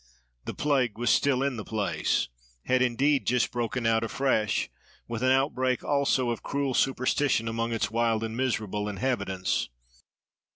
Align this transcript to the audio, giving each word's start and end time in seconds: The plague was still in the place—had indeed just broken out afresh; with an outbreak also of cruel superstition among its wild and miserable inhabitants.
The 0.45 0.55
plague 0.55 0.97
was 0.97 1.11
still 1.11 1.43
in 1.43 1.57
the 1.57 1.63
place—had 1.63 2.81
indeed 2.81 3.27
just 3.27 3.51
broken 3.51 3.85
out 3.85 4.03
afresh; 4.03 4.67
with 5.07 5.21
an 5.21 5.29
outbreak 5.29 5.83
also 5.83 6.31
of 6.31 6.41
cruel 6.41 6.73
superstition 6.73 7.47
among 7.47 7.71
its 7.71 7.91
wild 7.91 8.23
and 8.23 8.35
miserable 8.35 8.89
inhabitants. 8.89 9.69